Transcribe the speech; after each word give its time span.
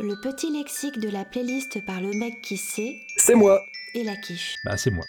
Le 0.00 0.14
petit 0.14 0.52
lexique 0.52 1.00
de 1.00 1.08
la 1.08 1.24
playlist 1.24 1.84
par 1.84 2.00
le 2.00 2.12
mec 2.12 2.40
qui 2.40 2.56
sait 2.56 2.94
C'est 3.16 3.34
moi 3.34 3.60
et 3.94 4.04
la 4.04 4.14
quiche. 4.14 4.54
Bah, 4.64 4.76
c'est 4.76 4.92
moi. 4.92 5.04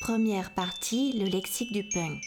Première 0.00 0.54
partie, 0.54 1.12
le 1.18 1.26
lexique 1.26 1.74
du 1.74 1.82
punk. 1.92 2.22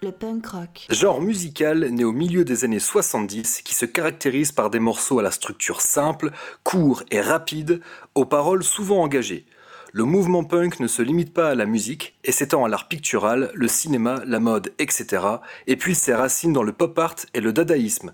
Le 0.00 0.12
punk 0.12 0.46
rock. 0.46 0.86
Genre 0.90 1.20
musical 1.20 1.88
né 1.90 2.04
au 2.04 2.12
milieu 2.12 2.44
des 2.44 2.62
années 2.62 2.78
70 2.78 3.62
qui 3.62 3.74
se 3.74 3.84
caractérise 3.84 4.52
par 4.52 4.70
des 4.70 4.78
morceaux 4.78 5.18
à 5.18 5.24
la 5.24 5.32
structure 5.32 5.80
simple, 5.80 6.30
court 6.62 7.02
et 7.10 7.20
rapide, 7.20 7.80
aux 8.14 8.26
paroles 8.26 8.62
souvent 8.62 9.02
engagées. 9.02 9.44
Le 9.92 10.04
mouvement 10.04 10.44
punk 10.44 10.80
ne 10.80 10.86
se 10.86 11.00
limite 11.00 11.32
pas 11.32 11.48
à 11.48 11.54
la 11.54 11.64
musique 11.64 12.18
et 12.22 12.32
s'étend 12.32 12.64
à 12.64 12.68
l'art 12.68 12.88
pictural, 12.88 13.50
le 13.54 13.68
cinéma, 13.68 14.22
la 14.26 14.38
mode, 14.38 14.74
etc. 14.78 15.24
et 15.66 15.76
puis 15.76 15.94
ses 15.94 16.14
racines 16.14 16.52
dans 16.52 16.62
le 16.62 16.72
pop 16.72 16.98
art 16.98 17.16
et 17.32 17.40
le 17.40 17.54
dadaïsme. 17.54 18.12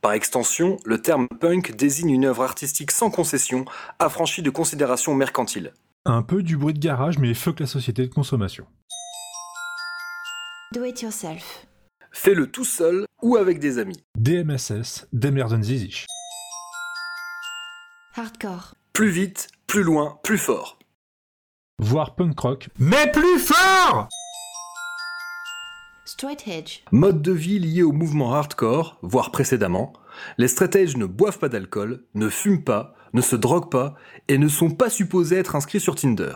Par 0.00 0.12
extension, 0.12 0.78
le 0.86 1.02
terme 1.02 1.28
punk 1.28 1.76
désigne 1.76 2.10
une 2.10 2.24
œuvre 2.24 2.42
artistique 2.42 2.90
sans 2.90 3.10
concession, 3.10 3.66
affranchie 3.98 4.40
de 4.40 4.48
considérations 4.48 5.14
mercantiles. 5.14 5.74
Un 6.06 6.22
peu 6.22 6.42
du 6.42 6.56
bruit 6.56 6.72
de 6.72 6.78
garage, 6.78 7.18
mais 7.18 7.34
fuck 7.34 7.60
la 7.60 7.66
société 7.66 8.06
de 8.06 8.12
consommation. 8.14 8.66
Do 10.72 10.84
it 10.84 11.02
yourself. 11.02 11.66
Fais-le 12.12 12.50
tout 12.50 12.64
seul 12.64 13.04
ou 13.20 13.36
avec 13.36 13.58
des 13.58 13.78
amis. 13.78 14.02
DMSS, 14.16 15.06
Demerden 15.12 15.62
Zizich. 15.62 16.06
Hardcore. 18.16 18.74
Plus 18.94 19.10
vite, 19.10 19.48
plus 19.66 19.82
loin, 19.82 20.18
plus 20.22 20.38
fort. 20.38 20.79
Voire 21.82 22.14
punk 22.14 22.38
rock. 22.38 22.68
Mais 22.78 23.10
plus 23.10 23.38
fort 23.38 24.06
Straight 26.04 26.46
edge. 26.46 26.80
Mode 26.92 27.22
de 27.22 27.32
vie 27.32 27.58
lié 27.58 27.82
au 27.82 27.92
mouvement 27.92 28.34
hardcore, 28.34 28.98
voire 29.00 29.30
précédemment, 29.30 29.94
les 30.36 30.48
straight 30.48 30.76
edge 30.76 30.96
ne 30.98 31.06
boivent 31.06 31.38
pas 31.38 31.48
d'alcool, 31.48 32.04
ne 32.14 32.28
fument 32.28 32.64
pas, 32.64 32.94
ne 33.14 33.22
se 33.22 33.34
droguent 33.34 33.70
pas 33.70 33.94
et 34.28 34.36
ne 34.36 34.48
sont 34.48 34.70
pas 34.70 34.90
supposés 34.90 35.38
être 35.38 35.56
inscrits 35.56 35.80
sur 35.80 35.94
Tinder. 35.94 36.34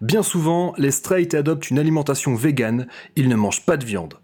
Bien 0.00 0.22
souvent, 0.22 0.72
les 0.78 0.92
straight 0.92 1.34
adoptent 1.34 1.68
une 1.68 1.78
alimentation 1.78 2.34
végane, 2.34 2.86
ils 3.16 3.28
ne 3.28 3.36
mangent 3.36 3.66
pas 3.66 3.76
de 3.76 3.84
viande. 3.84 4.14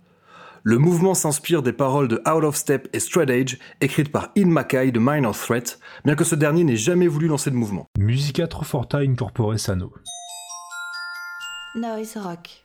Le 0.63 0.79
mouvement 0.79 1.13
s'inspire 1.13 1.63
des 1.63 1.75
paroles 1.75 2.09
de 2.09 2.23
Out 2.27 2.45
of 2.45 2.57
Step 2.57 2.89
et 2.95 3.01
Straight 3.01 3.29
Edge, 3.29 3.59
écrites 3.83 4.11
par 4.11 4.31
Ian 4.37 4.49
Mackay 4.49 4.91
de 4.91 5.01
Minor 5.01 5.37
Threat, 5.37 5.79
bien 6.07 6.15
que 6.15 6.25
ce 6.25 6.35
dernier 6.35 6.65
n'ait 6.65 6.77
jamais 6.77 7.09
voulu 7.09 7.29
lancer 7.29 7.51
de 7.51 7.57
mouvement. 7.57 7.85
Musica 7.99 8.47
Troforta 8.47 8.99
Incorpore 8.99 9.59
Sano. 9.59 9.93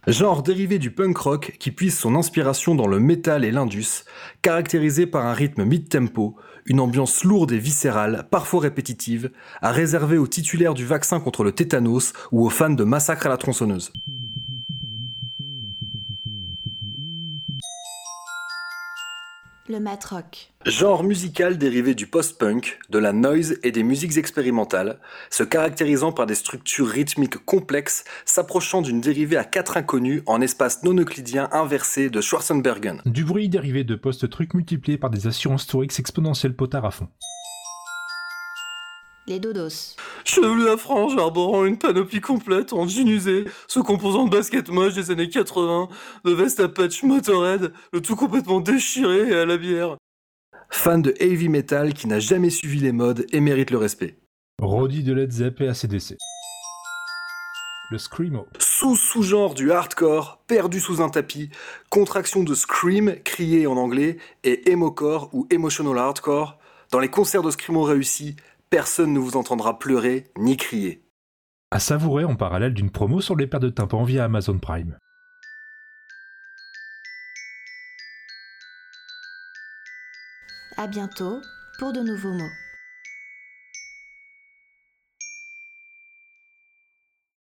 Genre 0.08 0.42
dérivé 0.42 0.80
du 0.80 0.90
punk 0.92 1.18
rock 1.18 1.58
qui 1.60 1.72
puise 1.72 1.98
son 1.98 2.16
inspiration 2.16 2.76
dans 2.76 2.88
le 2.88 3.00
métal 3.00 3.44
et 3.44 3.52
l'indus, 3.52 4.06
caractérisé 4.42 5.06
par 5.06 5.26
un 5.26 5.34
rythme 5.34 5.66
mid-tempo, 5.66 6.38
une 6.66 6.80
ambiance 6.80 7.24
lourde 7.24 7.52
et 7.52 7.58
viscérale, 7.58 8.28
parfois 8.32 8.62
répétitive, 8.62 9.32
à 9.62 9.72
réserver 9.72 10.18
aux 10.18 10.28
titulaires 10.28 10.74
du 10.74 10.86
vaccin 10.86 11.20
contre 11.20 11.44
le 11.44 11.52
tétanos 11.52 12.14
ou 12.32 12.46
aux 12.46 12.50
fans 12.50 12.70
de 12.70 12.84
Massacre 12.84 13.26
à 13.26 13.30
la 13.30 13.38
tronçonneuse. 13.38 13.92
Le 19.70 19.80
mat 19.80 20.04
rock. 20.06 20.52
Genre 20.66 21.04
musical 21.04 21.60
dérivé 21.60 21.94
du 21.94 22.08
post-punk, 22.08 22.80
de 22.90 22.98
la 22.98 23.14
noise 23.14 23.60
et 23.62 23.72
des 23.72 23.84
musiques 23.84 24.18
expérimentales, 24.18 25.00
se 25.30 25.44
caractérisant 25.44 26.12
par 26.12 26.26
des 26.26 26.34
structures 26.34 26.88
rythmiques 26.88 27.38
complexes, 27.46 28.04
s'approchant 28.26 28.82
d'une 28.82 29.02
dérivée 29.02 29.38
à 29.38 29.44
quatre 29.44 29.78
inconnus 29.78 30.24
en 30.26 30.42
espace 30.42 30.82
non 30.84 30.98
euclidien 30.98 31.48
inversé 31.52 32.10
de 32.10 32.22
Schwarzenbergen. 32.22 33.02
Du 33.06 33.24
bruit 33.24 33.50
dérivé 33.50 33.84
de 33.84 33.96
post-trucs 33.96 34.56
multipliés 34.56 34.98
par 34.98 35.12
des 35.12 35.28
assurances 35.28 35.68
Torix 35.68 36.00
exponentielles 36.00 36.56
potard 36.56 36.86
à 36.86 36.92
fond. 36.92 37.08
Les 39.32 39.40
dodos. 39.40 39.96
Chevelu 40.26 40.68
à 40.68 40.76
frange 40.76 41.16
arborant 41.16 41.64
une 41.64 41.78
panoplie 41.78 42.20
complète 42.20 42.74
en 42.74 42.86
jean 42.86 43.08
usé, 43.08 43.46
se 43.66 43.80
composant 43.80 44.26
de 44.26 44.30
baskets 44.30 44.68
moches 44.68 44.96
des 44.96 45.10
années 45.10 45.30
80, 45.30 45.88
de 46.26 46.32
veste 46.34 46.60
à 46.60 46.68
patch 46.68 47.02
Motorhead, 47.04 47.72
le 47.94 48.02
tout 48.02 48.18
complètement 48.18 48.60
déchiré 48.60 49.30
et 49.30 49.36
à 49.36 49.46
la 49.46 49.56
bière. 49.56 49.96
Fan 50.70 51.02
de 51.02 51.16
heavy 51.22 51.48
metal 51.48 51.94
qui 51.94 52.08
n'a 52.08 52.20
jamais 52.20 52.50
suivi 52.50 52.80
les 52.80 52.92
modes 52.92 53.26
et 53.32 53.40
mérite 53.40 53.72
le 53.72 53.78
respect. 53.78 54.18
Roddy 54.62 55.02
de 55.02 55.14
Led 55.14 55.32
Zepp 55.32 55.62
et 55.62 55.70
ACDC. 55.70 56.18
Le 57.90 57.98
Screamo. 57.98 58.48
Sous-sous-genre 58.60 59.54
du 59.54 59.72
hardcore, 59.72 60.42
perdu 60.46 60.82
sous 60.82 61.02
un 61.02 61.08
tapis, 61.08 61.50
contraction 61.90 62.44
de 62.44 62.54
scream, 62.54 63.16
crier 63.24 63.66
en 63.66 63.78
anglais, 63.78 64.18
et 64.44 64.70
emocore 64.70 65.30
ou 65.32 65.48
emotional 65.52 65.98
hardcore. 65.98 66.58
Dans 66.92 67.00
les 67.00 67.08
concerts 67.08 67.42
de 67.42 67.52
screamo 67.52 67.84
réussis, 67.84 68.36
personne 68.72 69.12
ne 69.14 69.20
vous 69.20 69.36
entendra 69.36 69.78
pleurer 69.78 70.32
ni 70.38 70.58
crier. 70.58 71.06
À 71.72 71.80
savourer 71.80 72.24
en 72.24 72.36
parallèle 72.36 72.74
d'une 72.74 72.90
promo 72.90 73.22
sur 73.22 73.36
les 73.36 73.46
paires 73.46 73.60
de 73.60 73.70
tympans 73.70 74.04
via 74.04 74.24
Amazon 74.24 74.58
Prime. 74.58 74.98
À 80.78 80.88
bientôt 80.88 81.42
pour 81.80 81.92
de 81.92 82.00
nouveaux 82.00 82.34
mots. 82.34 82.61